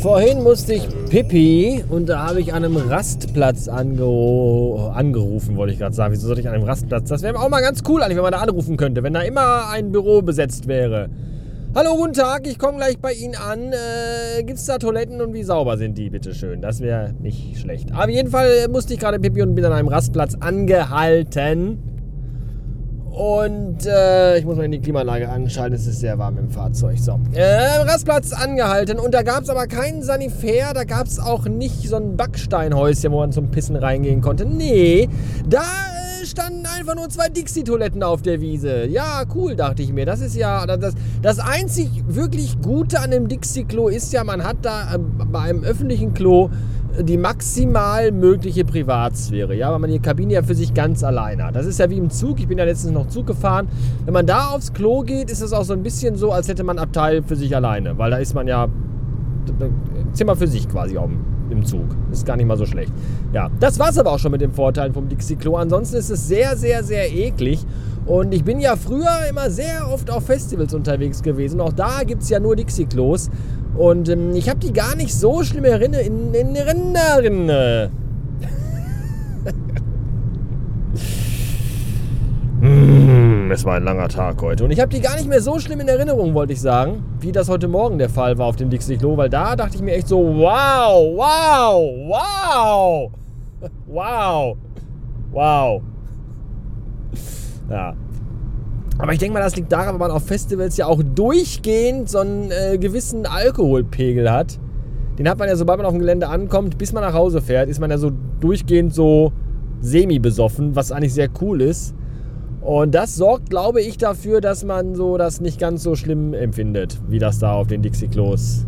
[0.00, 5.78] Vorhin musste ich Pipi und da habe ich an einem Rastplatz ange angerufen, wollte ich
[5.78, 6.14] gerade sagen.
[6.14, 7.10] Wieso sollte ich an einem Rastplatz?
[7.10, 9.68] Das wäre auch mal ganz cool eigentlich, wenn man da anrufen könnte, wenn da immer
[9.68, 11.10] ein Büro besetzt wäre.
[11.74, 13.74] Hallo, guten Tag, ich komme gleich bei Ihnen an.
[13.74, 16.62] Äh, Gibt es da Toiletten und wie sauber sind die, bitteschön?
[16.62, 17.92] Das wäre nicht schlecht.
[17.92, 21.89] Aber auf jeden Fall musste ich gerade Pipi und bin an einem Rastplatz angehalten.
[23.20, 26.98] Und äh, ich muss mal in die Klimaanlage anschalten, es ist sehr warm im Fahrzeug.
[26.98, 27.20] So.
[27.34, 31.86] Äh, Rastplatz angehalten und da gab es aber keinen Sanitär, da gab es auch nicht
[31.86, 34.46] so ein Backsteinhäuschen, wo man zum Pissen reingehen konnte.
[34.46, 35.10] Nee,
[35.46, 38.86] da äh, standen einfach nur zwei Dixie-Toiletten auf der Wiese.
[38.86, 40.06] Ja, cool, dachte ich mir.
[40.06, 44.56] Das ist ja, das, das einzig wirklich Gute an dem Dixie-Klo ist ja, man hat
[44.62, 46.48] da äh, bei einem öffentlichen Klo
[47.02, 51.56] die maximal mögliche Privatsphäre, ja, weil man die Kabine ja für sich ganz alleine hat.
[51.56, 53.68] Das ist ja wie im Zug, ich bin ja letztens noch Zug gefahren.
[54.04, 56.64] Wenn man da aufs Klo geht, ist es auch so ein bisschen so, als hätte
[56.64, 58.68] man Abteil für sich alleine, weil da ist man ja
[60.12, 61.08] Zimmer für sich quasi auch
[61.50, 61.84] im Zug.
[62.12, 62.92] Ist gar nicht mal so schlecht.
[63.32, 65.56] Ja, das war es aber auch schon mit den Vorteilen vom Dixie-Klo.
[65.56, 67.64] Ansonsten ist es sehr, sehr, sehr eklig.
[68.06, 71.60] Und ich bin ja früher immer sehr oft auf Festivals unterwegs gewesen.
[71.60, 73.30] Auch da gibt es ja nur Dixie-Klos.
[73.76, 77.90] Und ähm, ich habe die gar nicht so schlimm in, in, in Erinnerung.
[83.50, 84.64] Es war ein langer Tag heute.
[84.64, 87.32] Und ich habe die gar nicht mehr so schlimm in Erinnerung, wollte ich sagen, wie
[87.32, 89.92] das heute Morgen der Fall war auf dem Dixie Klo, weil da dachte ich mir
[89.92, 93.10] echt so, wow, wow, wow,
[93.86, 94.56] wow,
[95.32, 95.82] wow.
[97.68, 97.94] Ja.
[98.98, 102.18] Aber ich denke mal, das liegt daran, weil man auf Festivals ja auch durchgehend so
[102.18, 104.58] einen äh, gewissen Alkoholpegel hat.
[105.18, 107.68] Den hat man ja, sobald man auf dem Gelände ankommt, bis man nach Hause fährt,
[107.68, 109.32] ist man ja so durchgehend so
[109.80, 111.94] semi-besoffen, was eigentlich sehr cool ist.
[112.60, 117.00] Und das sorgt, glaube ich, dafür, dass man so das nicht ganz so schlimm empfindet,
[117.08, 118.66] wie das da auf den Dixie-Klos,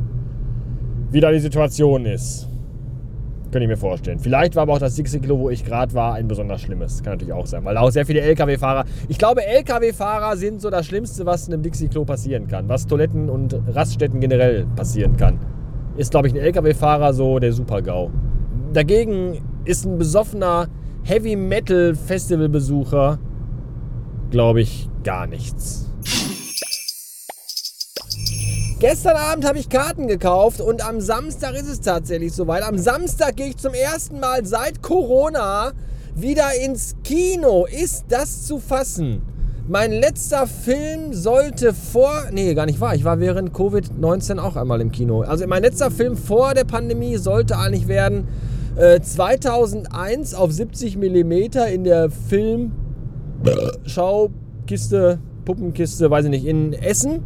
[1.11, 2.49] wie da die Situation ist.
[3.51, 4.19] Könnte ich mir vorstellen.
[4.19, 7.03] Vielleicht war aber auch das Dixie-Klo, wo ich gerade war, ein besonders schlimmes.
[7.03, 8.87] Kann natürlich auch sein, weil da auch sehr viele LKW-Fahrer.
[9.09, 12.71] Ich glaube, LKW-Fahrer sind so das Schlimmste, was in einem Dixie-Klo passieren kann.
[12.71, 15.39] Was Toiletten und Raststätten generell passieren kann.
[15.99, 18.11] Ist, glaube ich, ein LKW-Fahrer so der Super-GAU.
[18.73, 20.69] Dagegen ist ein besoffener
[21.03, 23.19] Heavy-Metal-Festival-Besucher
[24.33, 25.87] glaube ich, gar nichts.
[28.81, 32.65] Gestern Abend habe ich Karten gekauft und am Samstag ist es tatsächlich soweit.
[32.65, 35.73] Am Samstag gehe ich zum ersten Mal seit Corona
[36.17, 37.67] wieder ins Kino.
[37.67, 39.23] Ist das zu fassen?
[39.69, 42.25] Mein letzter Film sollte vor.
[42.33, 42.97] Nee, gar nicht wahr.
[42.97, 45.21] Ich war während Covid-19 auch einmal im Kino.
[45.21, 48.27] Also mein letzter Film vor der Pandemie sollte eigentlich werden
[48.77, 51.33] äh, 2001 auf 70 mm
[51.73, 52.73] in der Film
[53.87, 57.23] Schaukiste, Puppenkiste, weiß ich nicht, in Essen.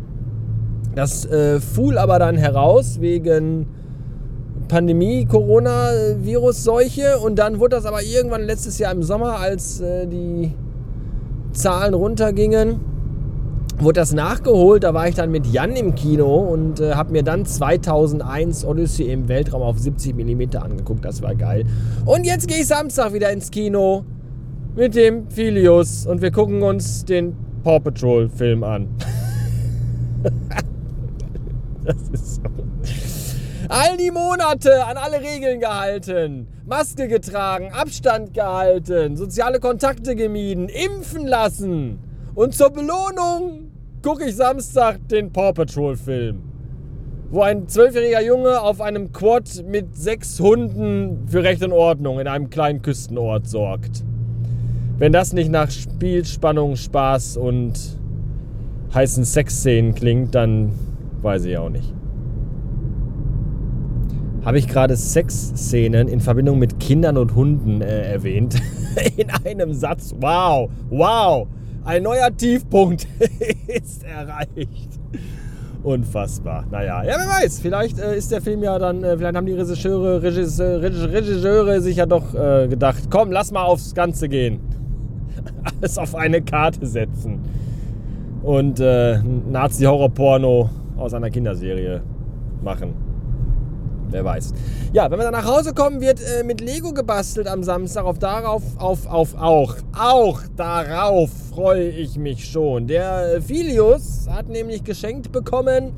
[0.95, 3.67] Das äh, fuhl aber dann heraus wegen
[4.69, 7.19] Pandemie, Corona-Virus-Seuche.
[7.19, 10.53] Und dann wurde das aber irgendwann letztes Jahr im Sommer, als äh, die
[11.53, 12.81] Zahlen runtergingen,
[13.79, 14.85] wurde das nachgeholt.
[14.85, 19.13] Da war ich dann mit Jan im Kino und äh, habe mir dann 2001 Odyssey
[19.13, 21.05] im Weltraum auf 70 mm angeguckt.
[21.05, 21.67] Das war geil.
[22.05, 24.05] Und jetzt gehe ich Samstag wieder ins Kino
[24.77, 28.89] mit dem Filius und wir gucken uns den Paw Patrol Film an.
[31.85, 32.43] das ist so.
[33.71, 41.27] All die Monate an alle Regeln gehalten, Maske getragen, Abstand gehalten, soziale Kontakte gemieden, impfen
[41.27, 41.99] lassen.
[42.35, 43.71] Und zur Belohnung
[44.03, 46.43] gucke ich Samstag den Paw Patrol Film,
[47.31, 52.29] wo ein zwölfjähriger Junge auf einem Quad mit sechs Hunden für Recht und Ordnung in
[52.29, 54.05] einem kleinen Küstenort sorgt.
[54.99, 57.75] Wenn das nicht nach Spiel, Spannung, Spaß und
[58.95, 60.73] heißen Sexszenen klingt, dann
[61.21, 61.93] weiß ich auch nicht.
[64.43, 68.57] Habe ich gerade Sexszenen in Verbindung mit Kindern und Hunden äh, erwähnt?
[69.17, 70.15] in einem Satz.
[70.19, 71.47] Wow, wow.
[71.85, 73.07] Ein neuer Tiefpunkt
[73.67, 74.99] ist erreicht.
[75.83, 76.65] Unfassbar.
[76.71, 77.61] Naja, ja, wer weiß.
[77.61, 81.97] Vielleicht äh, ist der Film ja dann, äh, vielleicht haben die Regisseure, Regisseure, Regisseure sich
[81.97, 84.61] ja doch äh, gedacht, komm, lass mal aufs Ganze gehen.
[85.67, 87.41] Alles auf eine Karte setzen
[88.43, 92.03] und äh, Nazi-Horror-Porno aus einer Kinderserie
[92.63, 92.95] machen.
[94.09, 94.55] Wer weiß.
[94.93, 98.05] Ja, wenn wir dann nach Hause kommen, wird äh, mit Lego gebastelt am Samstag.
[98.05, 102.87] Auf darauf, auf, auf, auch, auch darauf freue ich mich schon.
[102.87, 105.93] Der Filius hat nämlich geschenkt bekommen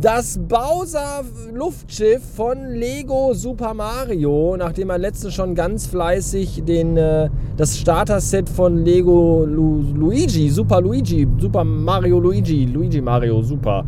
[0.00, 7.28] das Bowser Luftschiff von Lego Super Mario, nachdem er letztens schon ganz fleißig den, äh,
[7.56, 13.84] das Starter-Set von Lego Lu Luigi, Super Luigi, Super Mario Luigi, Luigi Mario Super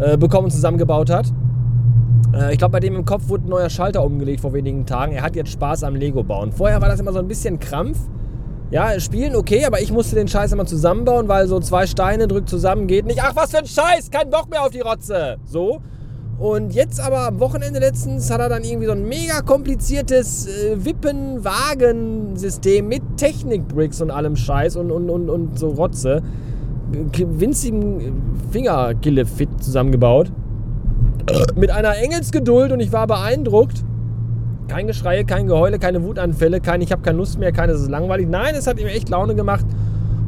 [0.00, 1.32] äh, bekommen und zusammengebaut hat.
[2.34, 5.12] Äh, ich glaube, bei dem im Kopf wurde ein neuer Schalter umgelegt vor wenigen Tagen.
[5.12, 6.50] Er hat jetzt Spaß am Lego bauen.
[6.50, 7.98] Vorher war das immer so ein bisschen Krampf.
[8.70, 12.48] Ja, spielen okay, aber ich musste den Scheiß immer zusammenbauen, weil so zwei Steine drückt
[12.48, 13.20] zusammen geht nicht.
[13.22, 15.36] Ach, was für ein Scheiß, kein Bock mehr auf die Rotze.
[15.44, 15.80] So.
[16.38, 20.84] Und jetzt aber am Wochenende letztens hat er dann irgendwie so ein mega kompliziertes äh,
[20.84, 26.22] Wippen-Wagen-System mit Technik-Bricks und allem Scheiß und, und, und, und so Rotze.
[26.92, 28.20] Winzigen
[28.50, 30.30] Fingergille-Fit zusammengebaut.
[31.56, 33.82] mit einer Engelsgeduld und ich war beeindruckt.
[34.68, 37.90] Kein Geschrei, kein Geheule, keine Wutanfälle, kein Ich habe keine Lust mehr, kein Es ist
[37.90, 38.28] langweilig.
[38.28, 39.66] Nein, es hat ihm echt Laune gemacht.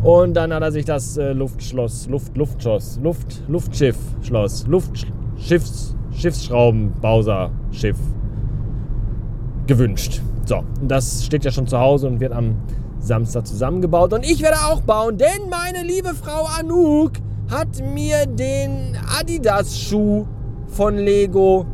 [0.02, 7.50] Und dann hat er sich das äh, Luftschloss, Luft, Luftschloss, Luft, Luftschiff-Schloss, Luftschiffs, Schiffsschrauben, Bowser,
[7.72, 7.98] Schiff
[9.66, 10.20] gewünscht.
[10.46, 12.56] So, und das steht ja schon zu Hause und wird am
[13.00, 14.12] Samstag zusammengebaut.
[14.12, 17.12] Und ich werde auch bauen, denn meine liebe Frau Anouk
[17.50, 20.26] hat mir den Adidas-Schuh
[20.68, 21.66] von Lego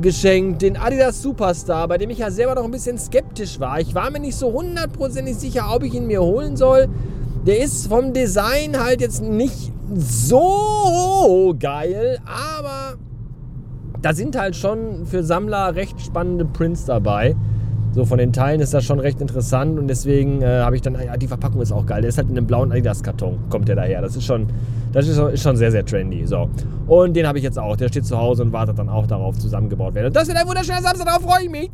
[0.00, 3.80] geschenkt, den Adidas Superstar, bei dem ich ja selber noch ein bisschen skeptisch war.
[3.80, 6.88] Ich war mir nicht so hundertprozentig sicher, ob ich ihn mir holen soll.
[7.46, 12.98] Der ist vom Design halt jetzt nicht so geil, aber
[14.02, 17.34] da sind halt schon für Sammler recht spannende Prints dabei.
[17.98, 20.94] So von den Teilen ist das schon recht interessant und deswegen äh, habe ich dann,
[21.04, 22.00] ja, die Verpackung ist auch geil.
[22.00, 24.00] Der ist halt in einem blauen Adidas-Karton, kommt der daher.
[24.00, 24.46] Das ist schon,
[24.92, 26.24] das ist schon sehr, sehr trendy.
[26.24, 26.48] So.
[26.86, 27.76] Und den habe ich jetzt auch.
[27.76, 30.06] Der steht zu Hause und wartet dann auch darauf, zusammengebaut werden.
[30.06, 31.70] Und das wird ein wunderschöner Samstag, darauf freue ich mich.